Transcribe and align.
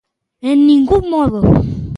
¡En 0.49 0.57
ningún 0.65 1.01
modo! 1.11 1.41